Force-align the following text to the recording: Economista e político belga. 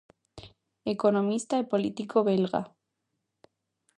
Economista 0.95 1.55
e 1.59 1.69
político 1.73 2.17
belga. 2.29 2.61